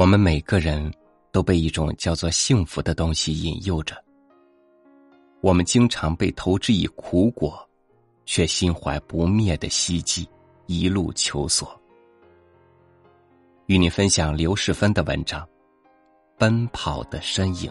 [0.00, 0.90] 我们每个人
[1.30, 4.02] 都被一种叫做幸福的东西引诱着，
[5.42, 7.68] 我们经常被投之以苦果，
[8.24, 10.26] 却心怀不灭的希冀，
[10.64, 11.78] 一路求索。
[13.66, 15.42] 与你分享刘世芬的文章
[16.38, 17.70] 《奔跑的身影》。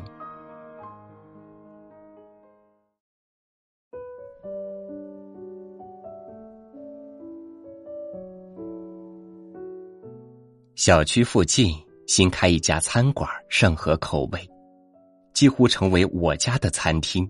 [10.75, 11.75] 小区附近。
[12.09, 14.50] 新开一家餐馆，甚合口味，
[15.31, 17.29] 几乎成为我家的餐厅。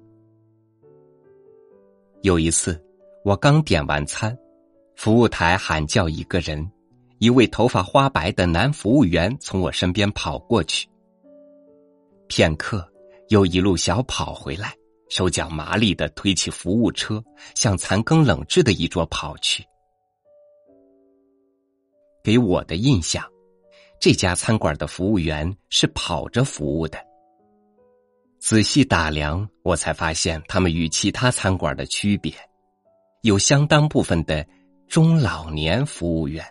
[2.21, 2.81] 有一次，
[3.25, 4.33] 我刚点完餐，
[4.95, 6.65] 服务台喊叫一个人，
[7.17, 10.87] 一位头发花白的男服务员从我身边跑过去。
[12.29, 12.89] 片刻，
[13.27, 14.73] 又一路小跑回来，
[15.09, 17.21] 手脚麻利的推起服务车，
[17.53, 19.61] 向残羹冷炙的一桌跑去。
[22.23, 23.21] 给我的印象。
[23.99, 26.97] 这家餐馆的服务员是跑着服务的。
[28.39, 32.33] 仔细打量，我才发现他们与其他餐馆的区别，
[33.23, 34.45] 有相当部分的
[34.87, 36.45] 中老年服务员。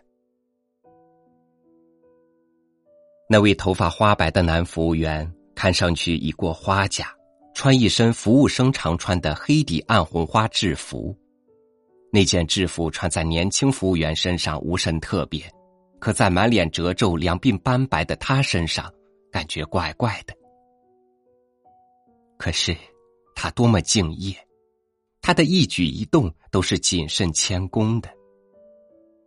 [3.31, 7.11] 那位头发花白的男服务员看上去已过花甲，
[7.55, 11.17] 穿一身服务生常穿的黑底暗红花制服。
[12.13, 15.51] 那件制服穿在年轻服务员身上无甚特别。
[15.99, 18.93] 可在满脸褶皱、两鬓斑白的他身上，
[19.31, 20.35] 感觉怪怪的。
[22.37, 22.77] 可是，
[23.35, 24.35] 他多么敬业，
[25.21, 28.09] 他的一举一动都是谨慎谦恭的。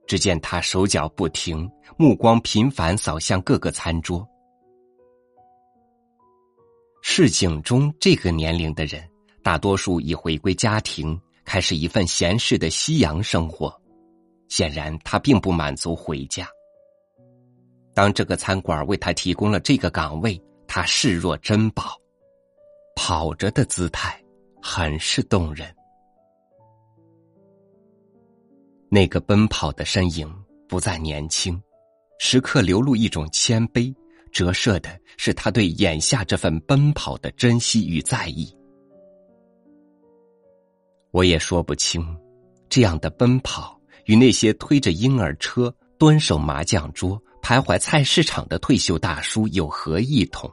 [0.07, 4.27] 只见他手脚不停，目光频繁扫向各个餐桌。
[7.01, 9.03] 市井中这个年龄的人，
[9.43, 13.73] 大多数已回归家庭，开始一份闲适的夕阳生活。
[14.49, 16.47] 显然，他并不满足回家。
[17.93, 21.99] 当这个餐馆为他提供了这个岗位，他视若珍宝，
[22.95, 24.17] 跑着的姿态
[24.61, 25.73] 很是动人。
[28.89, 30.33] 那个奔跑的身影
[30.67, 31.61] 不再年轻，
[32.19, 33.93] 时刻流露一种谦卑，
[34.31, 38.55] 折射的是他对眼下这份奔跑的珍惜与在意。
[41.11, 42.05] 我也说不清，
[42.69, 47.21] 这样的奔跑与那些推着婴儿车、蹲守麻将桌。
[47.41, 50.49] 徘徊菜市场的退休大叔有何异同？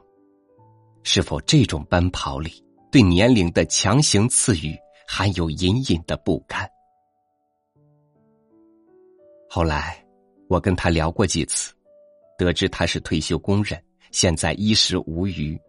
[1.03, 4.75] 是否这种奔跑里对年龄的强行赐予
[5.07, 6.69] 含有隐隐的不甘？
[9.49, 10.03] 后来
[10.47, 11.73] 我跟他聊过几次，
[12.37, 15.59] 得知他是退休工人，现在衣食无余。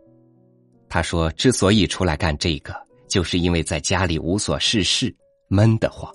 [0.89, 2.75] 他说，之所以出来干这个，
[3.09, 5.15] 就是因为在家里无所事事，
[5.49, 6.13] 闷得慌。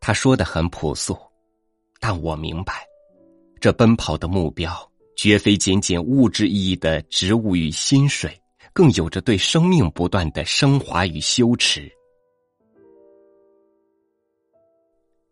[0.00, 1.16] 他说的很朴素。
[2.00, 2.74] 但我明白，
[3.60, 8.40] 这奔跑的目标绝非仅仅物质意义的职务与薪水，
[8.72, 11.92] 更有着对生命不断的升华与修持。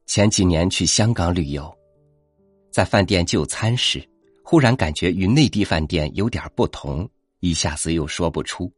[0.05, 1.75] 前几年去香港旅游，
[2.71, 4.07] 在饭店就餐时，
[4.45, 7.09] 忽然感觉与内地饭店有点不同，
[7.41, 8.71] 一下子又说不出。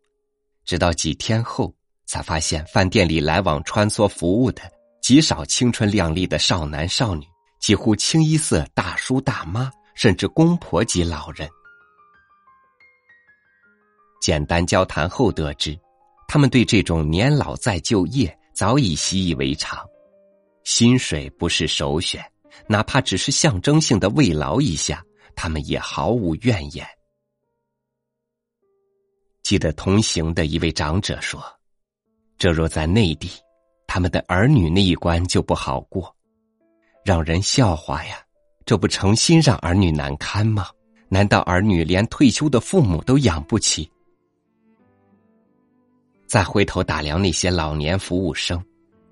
[0.65, 1.75] 直到几天后，
[2.07, 4.63] 才发现饭店里来往穿梭服务的
[5.01, 7.25] 极少青春靓丽的少男少女。
[7.61, 11.49] 几乎清一色大叔大妈，甚至公婆级老人。
[14.21, 15.79] 简单交谈后得知，
[16.27, 19.87] 他们对这种年老再就业早已习以为常，
[20.65, 22.25] 薪水不是首选，
[22.67, 25.05] 哪怕只是象征性的慰劳一下，
[25.37, 26.87] 他们也毫无怨言。
[29.43, 31.43] 记得同行的一位长者说
[32.39, 33.31] ：“这若在内地，
[33.87, 36.15] 他们的儿女那一关就不好过。”
[37.05, 38.17] 让人笑话呀！
[38.67, 40.69] 这不成心让儿女难堪吗？
[41.09, 43.91] 难道儿女连退休的父母都养不起？
[46.27, 48.63] 再回头打量那些老年服务生，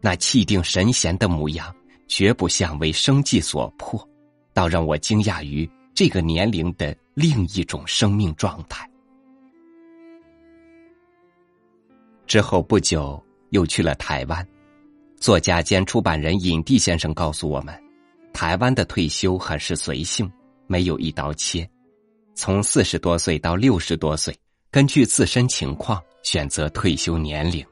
[0.01, 1.75] 那气定神闲的模样，
[2.07, 4.09] 绝不像为生计所迫，
[4.53, 8.89] 倒让我惊讶于这个年龄的另一种生命状态。
[12.29, 13.21] 之后不久，
[13.51, 14.47] 又去了台湾。
[15.21, 17.77] 作家兼出版人尹地先生告诉我们，
[18.33, 20.31] 台湾的退休很是随性，
[20.69, 21.69] 没有一刀切，
[22.35, 24.33] 从四十多岁到六十多岁，
[24.71, 27.67] 根据自身情况选择退休年龄。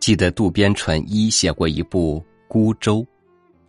[0.00, 2.18] 记得渡边淳一写过一部
[2.48, 3.00] 《孤舟》，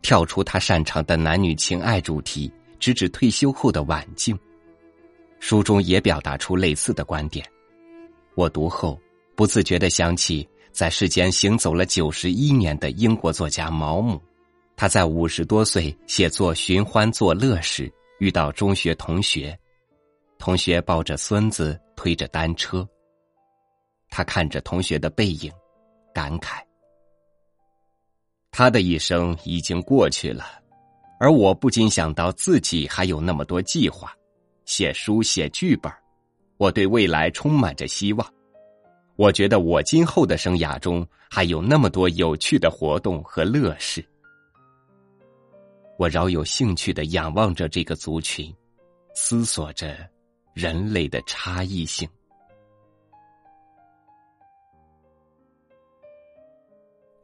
[0.01, 4.37] 跳出他擅长的男女情爱主题，直指退休后的晚境。
[5.39, 7.45] 书中也表达出类似的观点，
[8.35, 8.97] 我读后。
[9.35, 14.21] 不自觉的想起，在世间行走了九十一年的英国作家毛姆，
[14.77, 19.57] 他在五十多岁写作寻欢作乐时，遇到中学同学，
[20.39, 22.87] 同学抱着孙子推着单车。
[24.09, 25.51] 他看着同学的背影，
[26.13, 26.61] 感慨：
[28.51, 30.45] 他的一生已经过去了，
[31.19, 34.15] 而我不禁想到自己还有那么多计划，
[34.63, 35.91] 写书、写剧本，
[36.55, 38.34] 我对未来充满着希望。
[39.17, 44.05] 我觉得我今后的生涯中还有那么多有趣的活动和乐事。
[45.97, 48.53] 我饶有兴趣的仰望着这个族群，
[49.13, 49.95] 思索着
[50.53, 52.07] 人类的差异性。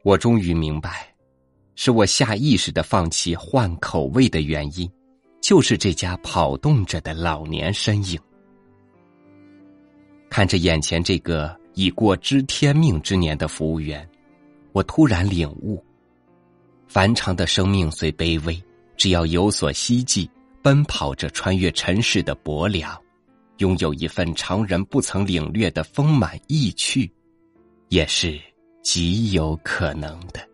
[0.02, 1.14] 我终于明白，
[1.74, 4.90] 使我下意识的放弃换口味的原因，
[5.42, 8.18] 就是这家跑动着的老年身影。
[10.30, 14.08] 看着眼前这个已过知天命之年的服务员，
[14.72, 15.82] 我突然领悟。
[16.86, 18.62] 凡常的生命虽卑微，
[18.96, 20.28] 只要有所希冀，
[20.60, 23.00] 奔跑着穿越尘世的薄凉，
[23.58, 27.10] 拥有一份常人不曾领略的丰满意趣，
[27.88, 28.38] 也是
[28.82, 30.46] 极有可能的。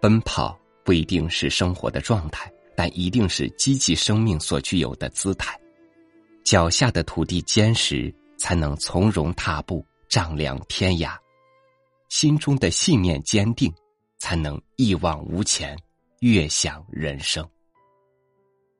[0.00, 5.58] 奔跑不一定是生活的状态，但一定是积极生命所具有的姿态。
[6.42, 11.16] 脚下的土地坚实，才能从容踏步，丈量天涯；
[12.08, 13.72] 心中的信念坚定，
[14.18, 15.78] 才能一往无前，
[16.20, 17.46] 悦享人生。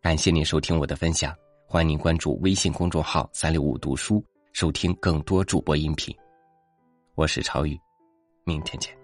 [0.01, 1.35] 感谢您收听我的分享，
[1.67, 4.25] 欢迎您关注微信公众号“三六五读书”，
[4.55, 6.17] 收听更多主播音频。
[7.15, 7.79] 我是超宇，
[8.45, 9.00] 明天见。